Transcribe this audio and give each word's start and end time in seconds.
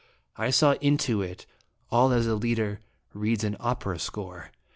I 0.35 0.49
saw 0.49 0.71
into 0.81 1.21
it 1.21 1.45
all 1.91 2.11
as 2.11 2.25
a 2.25 2.33
leader 2.33 2.79
reads 3.13 3.43
an 3.43 3.55
opera 3.59 3.99
score. 3.99 4.49